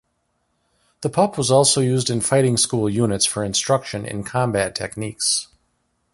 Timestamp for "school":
2.57-2.89